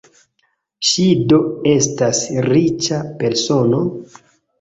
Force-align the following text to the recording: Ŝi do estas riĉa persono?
Ŝi 0.91 1.03
do 1.33 1.37
estas 1.71 2.21
riĉa 2.47 3.03
persono? 3.21 3.83